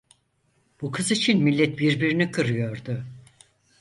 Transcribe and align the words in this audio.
Bu 0.81 0.91
kız 0.91 1.11
için 1.11 1.43
millet 1.43 1.79
birbirini 1.79 2.31
kırıyordu. 2.31 3.03